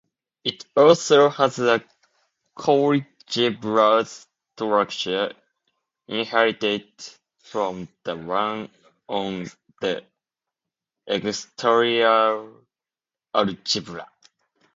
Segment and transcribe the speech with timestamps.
[0.43, 1.85] It also has a
[2.57, 5.31] coalgebra structure
[6.07, 6.89] inherited
[7.37, 8.71] from the one
[9.07, 9.45] on
[9.79, 10.03] the
[11.05, 12.49] exterior
[13.35, 14.09] algebra.